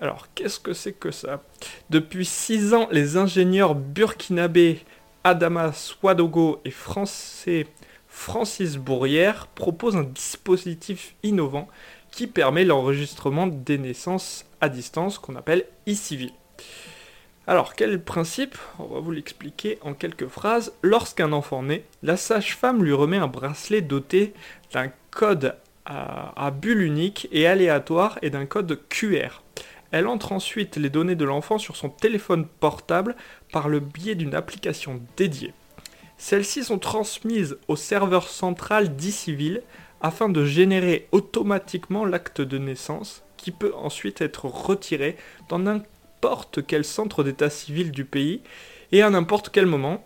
Alors, 0.00 0.28
qu'est-ce 0.34 0.58
que 0.58 0.72
c'est 0.72 0.92
que 0.92 1.10
ça? 1.10 1.42
Depuis 1.90 2.24
6 2.24 2.72
ans, 2.72 2.88
les 2.90 3.18
ingénieurs 3.18 3.74
burkinabés 3.74 4.80
Adama 5.24 5.72
Swadogo 5.74 6.60
et 6.64 6.70
français 6.70 7.66
Francis 8.08 8.76
Bourrière 8.76 9.46
proposent 9.46 9.96
un 9.96 10.04
dispositif 10.04 11.14
innovant 11.22 11.68
qui 12.10 12.26
permet 12.26 12.64
l'enregistrement 12.64 13.46
des 13.46 13.76
naissances 13.76 14.46
à 14.60 14.68
distance 14.68 15.18
qu'on 15.18 15.36
appelle 15.36 15.66
e-civil. 15.86 16.32
Alors, 17.46 17.74
quel 17.74 18.02
principe? 18.02 18.56
On 18.78 18.86
va 18.86 19.00
vous 19.00 19.10
l'expliquer 19.10 19.78
en 19.82 19.92
quelques 19.92 20.28
phrases. 20.28 20.72
Lorsqu'un 20.82 21.32
enfant 21.32 21.62
naît, 21.62 21.84
la 22.02 22.16
sage-femme 22.16 22.82
lui 22.82 22.92
remet 22.92 23.18
un 23.18 23.26
bracelet 23.26 23.82
doté 23.82 24.32
d'un 24.72 24.90
code 25.10 25.56
à 25.84 26.50
bulle 26.52 26.82
unique 26.82 27.28
et 27.32 27.46
aléatoire 27.46 28.18
et 28.22 28.30
d'un 28.30 28.46
code 28.46 28.78
QR. 28.88 29.42
Elle 29.92 30.06
entre 30.06 30.32
ensuite 30.32 30.76
les 30.76 30.90
données 30.90 31.16
de 31.16 31.24
l'enfant 31.24 31.58
sur 31.58 31.76
son 31.76 31.88
téléphone 31.88 32.46
portable 32.46 33.16
par 33.52 33.68
le 33.68 33.80
biais 33.80 34.14
d'une 34.14 34.34
application 34.34 35.00
dédiée. 35.16 35.52
Celles-ci 36.18 36.64
sont 36.64 36.78
transmises 36.78 37.56
au 37.66 37.76
serveur 37.76 38.28
central 38.28 38.94
d'e-civil 38.94 39.62
afin 40.00 40.28
de 40.28 40.44
générer 40.44 41.08
automatiquement 41.12 42.04
l'acte 42.04 42.40
de 42.40 42.58
naissance 42.58 43.22
qui 43.36 43.50
peut 43.50 43.72
ensuite 43.74 44.20
être 44.20 44.44
retiré 44.44 45.16
dans 45.48 45.58
n'importe 45.58 46.66
quel 46.66 46.84
centre 46.84 47.24
d'état 47.24 47.50
civil 47.50 47.90
du 47.90 48.04
pays 48.04 48.42
et 48.92 49.02
à 49.02 49.10
n'importe 49.10 49.50
quel 49.50 49.66
moment, 49.66 50.04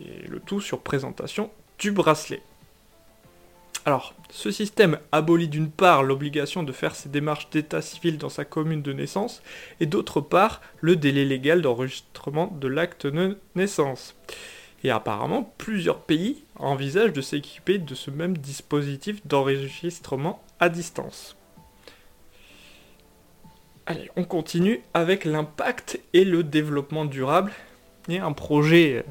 et 0.00 0.26
le 0.28 0.40
tout 0.40 0.60
sur 0.60 0.80
présentation 0.80 1.50
du 1.78 1.90
bracelet. 1.90 2.42
Alors, 3.86 4.14
ce 4.28 4.50
système 4.50 4.98
abolit 5.10 5.48
d'une 5.48 5.70
part 5.70 6.02
l'obligation 6.02 6.62
de 6.62 6.72
faire 6.72 6.94
ses 6.94 7.08
démarches 7.08 7.48
d'état 7.50 7.80
civil 7.80 8.18
dans 8.18 8.28
sa 8.28 8.44
commune 8.44 8.82
de 8.82 8.92
naissance, 8.92 9.42
et 9.80 9.86
d'autre 9.86 10.20
part 10.20 10.60
le 10.80 10.96
délai 10.96 11.24
légal 11.24 11.62
d'enregistrement 11.62 12.48
de 12.48 12.68
l'acte 12.68 13.06
de 13.06 13.38
naissance. 13.54 14.14
Et 14.84 14.90
apparemment, 14.90 15.52
plusieurs 15.58 16.00
pays 16.00 16.44
envisagent 16.56 17.12
de 17.12 17.20
s'équiper 17.20 17.78
de 17.78 17.94
ce 17.94 18.10
même 18.10 18.36
dispositif 18.36 19.26
d'enregistrement 19.26 20.42
à 20.58 20.68
distance. 20.68 21.36
Allez, 23.86 24.10
on 24.16 24.24
continue 24.24 24.82
avec 24.94 25.24
l'impact 25.24 26.00
et 26.12 26.24
le 26.24 26.44
développement 26.44 27.06
durable. 27.06 27.50
Il 28.08 28.14
y 28.14 28.18
a 28.18 28.26
un 28.26 28.32
projet 28.32 29.04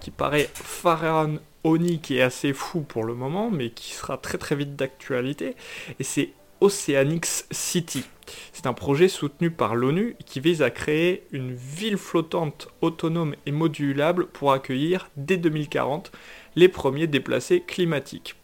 qui 0.00 0.10
paraît 0.10 0.50
pharaon 0.52 1.38
Oni 1.64 2.00
qui 2.00 2.18
est 2.18 2.22
assez 2.22 2.52
fou 2.52 2.80
pour 2.82 3.04
le 3.04 3.14
moment, 3.14 3.50
mais 3.50 3.70
qui 3.70 3.92
sera 3.92 4.18
très 4.18 4.38
très 4.38 4.54
vite 4.54 4.76
d'actualité. 4.76 5.56
Et 5.98 6.04
c'est 6.04 6.30
Oceanics 6.60 7.44
City. 7.50 8.04
C'est 8.52 8.66
un 8.66 8.72
projet 8.72 9.08
soutenu 9.08 9.50
par 9.50 9.74
l'ONU 9.74 10.16
qui 10.24 10.40
vise 10.40 10.62
à 10.62 10.70
créer 10.70 11.24
une 11.32 11.52
ville 11.54 11.98
flottante 11.98 12.68
autonome 12.80 13.34
et 13.46 13.52
modulable 13.52 14.26
pour 14.26 14.52
accueillir 14.52 15.10
dès 15.16 15.36
2040 15.36 16.12
les 16.56 16.68
premiers 16.68 17.06
déplacés 17.06 17.60
climatiques. 17.60 18.36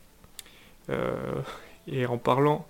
Euh, 0.90 1.14
et 1.86 2.06
en 2.06 2.18
parlant 2.18 2.66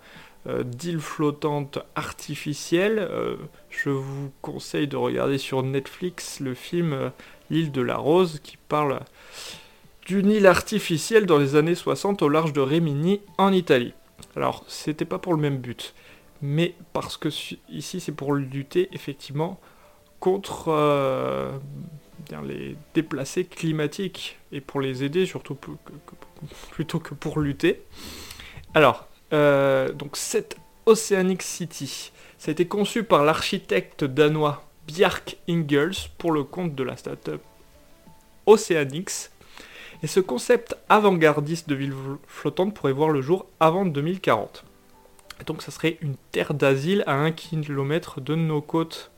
euh, 0.47 0.63
d'îles 0.63 1.01
flottantes 1.01 1.79
artificielles, 1.95 2.99
euh, 2.99 3.37
je 3.71 3.91
vous 3.91 4.31
conseille 4.43 4.87
de 4.89 4.97
regarder 4.97 5.39
sur 5.39 5.63
Netflix 5.63 6.41
le 6.41 6.55
film 6.55 7.13
L'île 7.51 7.73
de 7.73 7.83
la 7.83 7.97
Rose 7.97 8.41
qui 8.43 8.57
parle 8.57 9.01
d'une 10.07 10.31
île 10.31 10.47
artificielle 10.47 11.27
dans 11.27 11.39
les 11.39 11.57
années 11.57 11.75
60 11.75 12.23
au 12.23 12.29
large 12.29 12.53
de 12.53 12.61
Rimini 12.61 13.21
en 13.39 13.53
Italie. 13.53 13.95
Alors, 14.37 14.65
c'était 14.69 15.05
pas 15.05 15.19
pour 15.19 15.35
le 15.35 15.41
même 15.41 15.59
but, 15.59 15.95
mais 16.43 16.75
parce 16.93 17.17
que 17.17 17.29
ici 17.69 18.01
c'est 18.01 18.13
pour 18.13 18.35
lutter 18.35 18.89
effectivement 18.93 19.61
contre 20.21 20.71
les 22.45 22.77
déplacés 22.95 23.45
climatiques 23.45 24.39
et 24.53 24.61
pour 24.61 24.81
les 24.81 25.05
aider 25.05 25.27
surtout 25.27 25.57
plutôt 26.71 27.01
que 27.01 27.15
pour 27.15 27.41
lutter. 27.41 27.83
Alors, 28.75 29.09
euh, 29.33 29.93
donc 29.93 30.17
cette 30.17 30.57
Oceanic 30.87 31.43
City, 31.43 32.13
ça 32.39 32.51
a 32.51 32.53
été 32.53 32.67
conçu 32.67 33.05
par 33.05 33.25
l'architecte 33.25 34.05
danois 34.05 34.65
Bjark 34.87 35.37
Ingels 35.49 36.09
pour 36.19 36.33
le 36.33 36.45
compte 36.45 36.75
de 36.75 36.83
la 36.83 36.97
startup 36.97 37.41
Oceanix. 38.47 39.31
Et 40.03 40.07
ce 40.07 40.21
concept 40.21 40.77
avant-gardiste 40.89 41.69
de 41.69 41.75
ville 41.75 41.95
flottante 42.27 42.75
pourrait 42.75 42.93
voir 42.93 43.11
le 43.11 43.21
jour 43.21 43.47
avant 43.61 43.85
2040. 43.85 44.65
donc 45.47 45.63
ça 45.63 45.71
serait 45.71 45.99
une 46.01 46.17
terre 46.33 46.55
d'asile 46.55 47.05
à 47.07 47.15
un 47.15 47.33
kilomètre 47.33 48.21
de 48.21 48.35
nos 48.35 48.63
côtes 48.63 49.11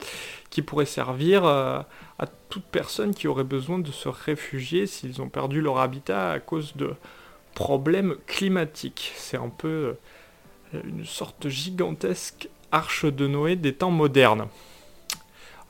qui 0.51 0.61
pourrait 0.61 0.87
servir 0.87 1.45
euh, 1.45 1.81
à 2.19 2.27
toute 2.49 2.65
personne 2.65 3.15
qui 3.15 3.27
aurait 3.27 3.45
besoin 3.45 3.79
de 3.79 3.91
se 3.91 4.09
réfugier 4.09 4.87
s'ils 4.87 5.23
ont 5.23 5.29
perdu 5.29 5.61
leur 5.61 5.79
habitat 5.79 6.33
à 6.33 6.41
cause 6.41 6.77
de 6.77 6.95
problème 7.55 8.17
climatique. 8.27 9.13
C'est 9.17 9.37
un 9.37 9.49
peu 9.49 9.97
euh, 10.75 10.81
une 10.85 11.07
sorte 11.07 11.49
gigantesque 11.49 12.49
arche 12.71 13.05
de 13.05 13.27
Noé 13.27 13.57
des 13.57 13.75
temps 13.75 13.91
modernes. 13.91 14.49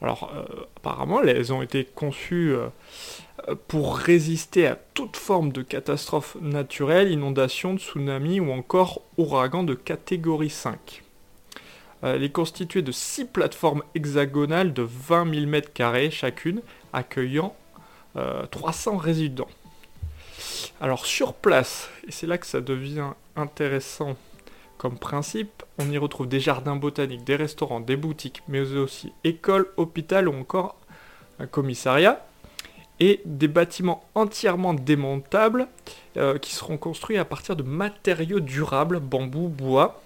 Alors, 0.02 0.32
euh, 0.34 0.64
apparemment, 0.76 1.22
elles 1.22 1.52
ont 1.52 1.62
été 1.62 1.84
conçues 1.84 2.54
euh, 2.54 3.54
pour 3.68 3.96
résister 3.96 4.66
à 4.66 4.76
toute 4.94 5.16
forme 5.16 5.52
de 5.52 5.62
catastrophe 5.62 6.36
naturelle, 6.40 7.10
inondation, 7.12 7.78
tsunami 7.78 8.40
ou 8.40 8.50
encore 8.50 9.02
ouragan 9.16 9.62
de 9.62 9.74
catégorie 9.74 10.50
5. 10.50 11.02
Elle 12.02 12.24
est 12.24 12.32
constituée 12.32 12.82
de 12.82 12.90
6 12.90 13.26
plateformes 13.26 13.84
hexagonales 13.94 14.72
de 14.72 14.82
20 14.82 15.34
000 15.34 15.46
m2 15.46 16.10
chacune, 16.10 16.60
accueillant 16.92 17.54
300 18.50 18.96
résidents. 18.96 19.48
Alors 20.80 21.06
sur 21.06 21.32
place, 21.34 21.88
et 22.08 22.10
c'est 22.10 22.26
là 22.26 22.38
que 22.38 22.46
ça 22.46 22.60
devient 22.60 23.10
intéressant 23.36 24.16
comme 24.78 24.98
principe, 24.98 25.62
on 25.78 25.90
y 25.90 25.98
retrouve 25.98 26.28
des 26.28 26.40
jardins 26.40 26.76
botaniques, 26.76 27.24
des 27.24 27.36
restaurants, 27.36 27.80
des 27.80 27.96
boutiques, 27.96 28.42
mais 28.48 28.60
aussi 28.60 29.12
écoles, 29.24 29.68
hôpital 29.76 30.28
ou 30.28 30.34
encore 30.34 30.76
un 31.38 31.46
commissariat, 31.46 32.24
et 33.00 33.20
des 33.24 33.48
bâtiments 33.48 34.04
entièrement 34.14 34.74
démontables 34.74 35.66
euh, 36.16 36.38
qui 36.38 36.54
seront 36.54 36.76
construits 36.76 37.18
à 37.18 37.24
partir 37.24 37.56
de 37.56 37.62
matériaux 37.62 38.40
durables, 38.40 39.00
bambou, 39.00 39.48
bois, 39.48 40.02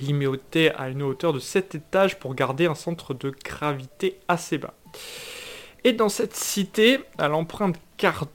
limités 0.00 0.72
à 0.74 0.90
une 0.90 1.02
hauteur 1.02 1.32
de 1.32 1.40
7 1.40 1.74
étages 1.74 2.18
pour 2.18 2.34
garder 2.34 2.66
un 2.66 2.74
centre 2.74 3.14
de 3.14 3.34
gravité 3.44 4.18
assez 4.28 4.58
bas. 4.58 4.74
Et 5.84 5.92
dans 5.92 6.08
cette 6.08 6.36
cité, 6.36 7.00
à 7.18 7.28
l'empreinte 7.28 7.76
carte 7.96 8.30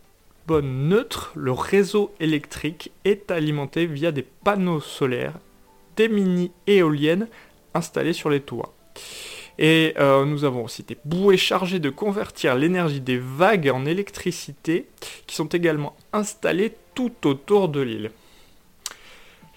bonne 0.47 0.89
neutre, 0.89 1.31
le 1.35 1.51
réseau 1.51 2.13
électrique 2.19 2.91
est 3.05 3.31
alimenté 3.31 3.85
via 3.85 4.11
des 4.11 4.23
panneaux 4.23 4.81
solaires, 4.81 5.39
des 5.95 6.09
mini-éoliennes 6.09 7.27
installées 7.73 8.13
sur 8.13 8.29
les 8.29 8.41
toits. 8.41 8.73
Et 9.59 9.93
euh, 9.99 10.25
nous 10.25 10.45
avons 10.45 10.63
aussi 10.63 10.83
des 10.83 10.97
bouées 11.05 11.37
chargées 11.37 11.79
de 11.79 11.89
convertir 11.89 12.55
l'énergie 12.55 13.01
des 13.01 13.17
vagues 13.17 13.69
en 13.69 13.85
électricité 13.85 14.87
qui 15.27 15.35
sont 15.35 15.47
également 15.47 15.95
installées 16.11 16.73
tout 16.95 17.13
autour 17.25 17.69
de 17.69 17.81
l'île. 17.81 18.11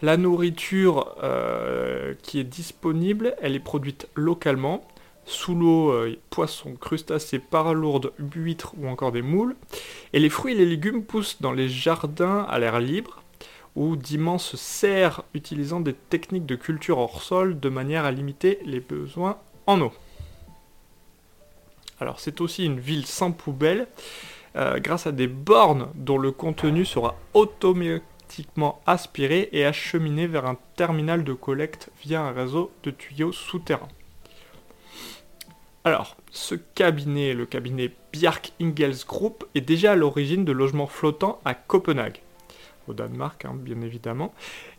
La 0.02 0.18
nourriture 0.18 1.16
euh, 1.22 2.14
qui 2.22 2.38
est 2.38 2.44
disponible, 2.44 3.34
elle 3.40 3.54
est 3.54 3.60
produite 3.60 4.08
localement 4.14 4.86
sous 5.24 5.54
l'eau, 5.54 5.90
euh, 5.90 6.16
poissons, 6.28 6.74
crustacés, 6.74 7.38
paralourdes, 7.38 8.12
buitres 8.18 8.74
ou 8.78 8.88
encore 8.88 9.10
des 9.10 9.22
moules. 9.22 9.56
Et 10.12 10.20
les 10.20 10.28
fruits 10.28 10.52
et 10.52 10.56
les 10.56 10.66
légumes 10.66 11.02
poussent 11.02 11.40
dans 11.40 11.52
les 11.52 11.68
jardins 11.68 12.46
à 12.48 12.58
l'air 12.58 12.78
libre 12.78 13.22
ou 13.76 13.94
d'immenses 13.94 14.56
serres 14.56 15.22
utilisant 15.34 15.80
des 15.80 15.94
techniques 15.94 16.46
de 16.46 16.56
culture 16.56 16.98
hors 16.98 17.22
sol 17.22 17.60
de 17.60 17.68
manière 17.68 18.04
à 18.04 18.10
limiter 18.10 18.58
les 18.64 18.80
besoins 18.80 19.38
en 19.66 19.80
eau. 19.80 19.92
Alors 22.00 22.18
c'est 22.18 22.40
aussi 22.40 22.64
une 22.64 22.80
ville 22.80 23.06
sans 23.06 23.32
poubelle 23.32 23.86
euh, 24.56 24.78
grâce 24.80 25.06
à 25.06 25.12
des 25.12 25.26
bornes 25.26 25.88
dont 25.94 26.18
le 26.18 26.32
contenu 26.32 26.84
sera 26.84 27.16
automatiquement 27.34 28.80
aspiré 28.86 29.50
et 29.52 29.64
acheminé 29.64 30.26
vers 30.26 30.46
un 30.46 30.56
terminal 30.76 31.24
de 31.24 31.34
collecte 31.34 31.90
via 32.02 32.22
un 32.22 32.32
réseau 32.32 32.72
de 32.82 32.90
tuyaux 32.90 33.32
souterrains. 33.32 33.88
Alors, 35.84 36.16
ce 36.32 36.56
cabinet, 36.56 37.32
le 37.32 37.46
cabinet 37.46 37.92
Bjark 38.12 38.52
Ingels 38.60 39.04
Group, 39.06 39.44
est 39.54 39.60
déjà 39.60 39.92
à 39.92 39.96
l'origine 39.96 40.44
de 40.44 40.50
logements 40.50 40.88
flottants 40.88 41.40
à 41.44 41.54
Copenhague, 41.54 42.22
au 42.88 42.94
Danemark, 42.94 43.44
hein, 43.44 43.54
bien 43.54 43.80
évidemment. 43.80 44.34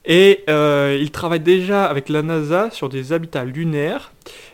Et 0.06 0.44
euh, 0.50 0.98
il 1.00 1.12
travaille 1.12 1.40
déjà 1.40 1.86
avec 1.86 2.10
la 2.10 2.22
NASA 2.22 2.70
sur 2.72 2.90
des 2.90 3.14
habitats 3.14 3.46
lunaires. 3.46 4.12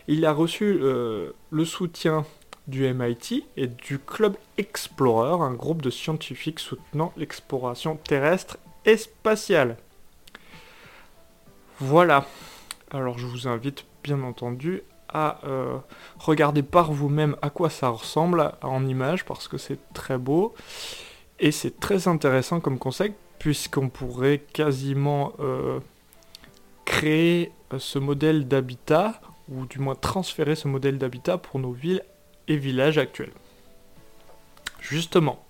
Il 0.08 0.24
a 0.26 0.32
reçu 0.32 0.78
euh, 0.82 1.30
le 1.50 1.64
soutien 1.64 2.24
du 2.66 2.92
MIT 2.92 3.44
et 3.56 3.66
du 3.66 3.98
Club 3.98 4.36
Explorer, 4.58 5.44
un 5.44 5.52
groupe 5.52 5.82
de 5.82 5.90
scientifiques 5.90 6.60
soutenant 6.60 7.12
l'exploration 7.16 7.96
terrestre 7.96 8.58
et 8.84 8.96
spatiale. 8.96 9.76
Voilà. 11.80 12.26
Alors 12.90 13.18
je 13.18 13.26
vous 13.26 13.48
invite 13.48 13.84
bien 14.02 14.22
entendu 14.22 14.82
à 15.08 15.38
euh, 15.44 15.78
regarder 16.18 16.62
par 16.62 16.92
vous-même 16.92 17.36
à 17.42 17.50
quoi 17.50 17.70
ça 17.70 17.88
ressemble 17.88 18.52
en 18.62 18.86
image 18.86 19.24
parce 19.24 19.48
que 19.48 19.58
c'est 19.58 19.78
très 19.92 20.18
beau 20.18 20.54
et 21.38 21.52
c'est 21.52 21.78
très 21.80 22.08
intéressant 22.08 22.60
comme 22.60 22.78
concept 22.78 23.16
puisqu'on 23.44 23.90
pourrait 23.90 24.38
quasiment 24.38 25.34
euh, 25.38 25.78
créer 26.86 27.52
euh, 27.74 27.78
ce 27.78 27.98
modèle 27.98 28.48
d'habitat 28.48 29.20
ou 29.50 29.66
du 29.66 29.80
moins 29.80 29.94
transférer 29.94 30.54
ce 30.54 30.66
modèle 30.66 30.96
d'habitat 30.96 31.36
pour 31.36 31.60
nos 31.60 31.72
villes 31.72 32.02
et 32.48 32.56
villages 32.56 32.96
actuels. 32.96 33.34
Justement, 34.80 35.44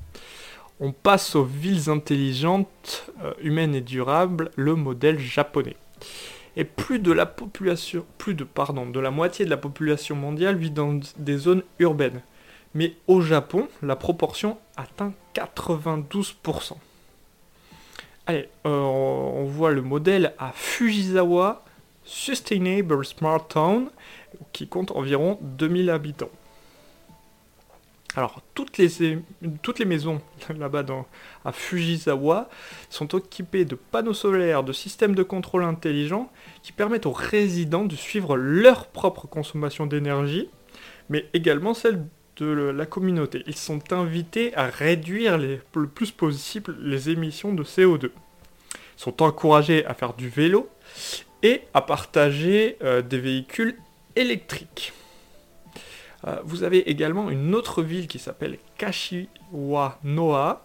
on 0.80 0.90
passe 0.90 1.36
aux 1.36 1.44
villes 1.44 1.88
intelligentes, 1.88 3.12
humaines 3.40 3.76
et 3.76 3.80
durables, 3.80 4.50
le 4.56 4.74
modèle 4.74 5.20
japonais 5.20 5.76
et 6.56 6.64
plus 6.64 6.98
de 6.98 7.12
la 7.12 7.26
population, 7.26 8.04
plus 8.18 8.34
de 8.34 8.44
la 8.98 9.12
moitié 9.12 9.44
de 9.44 9.50
la 9.50 9.56
population 9.56 10.16
mondiale 10.16 10.56
vit 10.56 10.72
dans 10.72 10.98
des 11.16 11.36
zones 11.36 11.62
urbaines. 11.78 12.22
Mais 12.74 12.96
au 13.06 13.20
Japon, 13.20 13.68
la 13.82 13.94
proportion 13.94 14.58
atteint 14.76 15.12
92%. 15.36 16.76
Allez, 18.26 18.48
euh, 18.64 18.70
on 18.70 19.44
voit 19.44 19.70
le 19.70 19.82
modèle 19.82 20.32
à 20.38 20.52
Fujisawa 20.52 21.62
Sustainable 22.04 23.04
Smart 23.04 23.46
Town, 23.46 23.90
qui 24.52 24.66
compte 24.66 24.92
environ 24.92 25.38
2000 25.42 25.90
habitants. 25.90 26.30
Alors, 28.16 28.40
toutes 28.54 28.78
les, 28.78 29.18
toutes 29.62 29.78
les 29.78 29.84
maisons 29.84 30.22
là-bas 30.58 30.84
à 31.44 31.52
Fujisawa 31.52 32.48
sont 32.88 33.08
équipées 33.08 33.66
de 33.66 33.74
panneaux 33.74 34.14
solaires, 34.14 34.62
de 34.62 34.72
systèmes 34.72 35.14
de 35.14 35.22
contrôle 35.22 35.64
intelligents 35.64 36.30
qui 36.62 36.72
permettent 36.72 37.06
aux 37.06 37.12
résidents 37.12 37.84
de 37.84 37.96
suivre 37.96 38.36
leur 38.36 38.86
propre 38.86 39.26
consommation 39.26 39.86
d'énergie, 39.86 40.48
mais 41.10 41.28
également 41.34 41.74
celle 41.74 42.02
de 42.36 42.46
la 42.46 42.86
communauté. 42.86 43.42
Ils 43.46 43.56
sont 43.56 43.92
invités 43.92 44.54
à 44.56 44.66
réduire 44.66 45.38
le 45.38 45.86
plus 45.86 46.10
possible 46.10 46.76
les 46.80 47.10
émissions 47.10 47.52
de 47.52 47.62
CO2. 47.62 48.06
Ils 48.06 48.10
sont 48.96 49.22
encouragés 49.22 49.84
à 49.86 49.94
faire 49.94 50.14
du 50.14 50.28
vélo 50.28 50.68
et 51.42 51.62
à 51.74 51.82
partager 51.82 52.76
euh, 52.82 53.02
des 53.02 53.18
véhicules 53.18 53.76
électriques. 54.16 54.92
Euh, 56.26 56.36
vous 56.44 56.62
avez 56.62 56.90
également 56.90 57.30
une 57.30 57.54
autre 57.54 57.82
ville 57.82 58.06
qui 58.06 58.18
s'appelle 58.18 58.58
Kashiwanoha, 58.78 60.62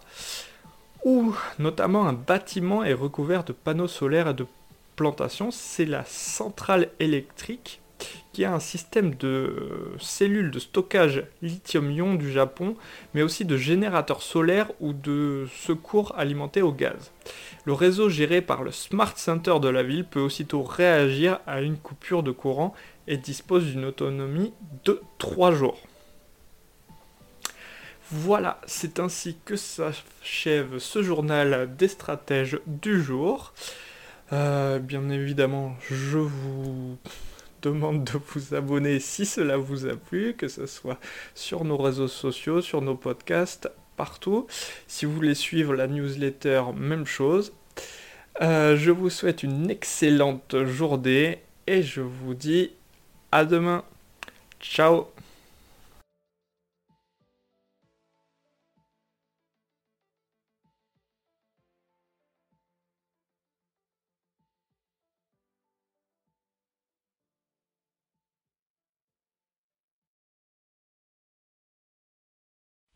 où 1.04 1.34
notamment 1.58 2.06
un 2.06 2.12
bâtiment 2.12 2.82
est 2.84 2.94
recouvert 2.94 3.44
de 3.44 3.52
panneaux 3.52 3.88
solaires 3.88 4.28
et 4.28 4.34
de 4.34 4.46
plantation, 4.96 5.50
c'est 5.50 5.86
la 5.86 6.04
centrale 6.04 6.90
électrique 6.98 7.80
qui 8.32 8.44
a 8.44 8.52
un 8.52 8.60
système 8.60 9.14
de 9.14 9.92
cellules 9.98 10.50
de 10.50 10.58
stockage 10.58 11.24
lithium-ion 11.42 12.14
du 12.14 12.30
Japon, 12.30 12.76
mais 13.14 13.22
aussi 13.22 13.44
de 13.44 13.56
générateurs 13.56 14.22
solaires 14.22 14.70
ou 14.80 14.92
de 14.92 15.46
secours 15.52 16.14
alimentés 16.16 16.62
au 16.62 16.72
gaz. 16.72 17.12
Le 17.64 17.72
réseau 17.72 18.08
géré 18.08 18.40
par 18.40 18.62
le 18.62 18.70
Smart 18.70 19.16
Center 19.16 19.58
de 19.60 19.68
la 19.68 19.82
ville 19.82 20.04
peut 20.04 20.20
aussitôt 20.20 20.62
réagir 20.62 21.40
à 21.46 21.60
une 21.60 21.76
coupure 21.76 22.22
de 22.22 22.30
courant 22.30 22.74
et 23.06 23.16
dispose 23.16 23.64
d'une 23.64 23.84
autonomie 23.84 24.52
de 24.84 25.00
3 25.18 25.52
jours. 25.52 25.78
Voilà, 28.12 28.60
c'est 28.66 28.98
ainsi 28.98 29.36
que 29.44 29.54
s'achève 29.54 30.78
ce 30.78 31.00
journal 31.00 31.76
des 31.76 31.86
stratèges 31.86 32.58
du 32.66 33.00
jour. 33.00 33.52
Euh, 34.32 34.80
bien 34.80 35.08
évidemment, 35.10 35.76
je 35.88 36.18
vous 36.18 36.98
demande 37.62 38.04
de 38.04 38.12
vous 38.28 38.54
abonner 38.54 39.00
si 39.00 39.26
cela 39.26 39.56
vous 39.56 39.86
a 39.86 39.96
plu, 39.96 40.34
que 40.34 40.48
ce 40.48 40.66
soit 40.66 40.98
sur 41.34 41.64
nos 41.64 41.76
réseaux 41.76 42.08
sociaux, 42.08 42.60
sur 42.60 42.82
nos 42.82 42.94
podcasts, 42.94 43.70
partout. 43.96 44.46
Si 44.86 45.06
vous 45.06 45.12
voulez 45.12 45.34
suivre 45.34 45.74
la 45.74 45.86
newsletter, 45.86 46.62
même 46.76 47.06
chose. 47.06 47.52
Euh, 48.42 48.76
je 48.76 48.90
vous 48.90 49.10
souhaite 49.10 49.42
une 49.42 49.70
excellente 49.70 50.64
journée 50.64 51.42
et 51.66 51.82
je 51.82 52.00
vous 52.00 52.34
dis 52.34 52.72
à 53.32 53.44
demain. 53.44 53.84
Ciao 54.60 55.08